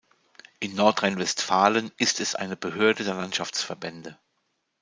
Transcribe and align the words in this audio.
In 0.59 0.73
Nordrhein-Westfalen 0.73 1.91
ist 1.97 2.21
es 2.21 2.33
eine 2.33 2.55
Behörde 2.57 3.03
der 3.03 3.13
Landschaftsverbände. 3.13 4.17